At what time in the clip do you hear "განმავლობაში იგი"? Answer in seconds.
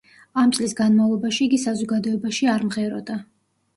0.79-1.59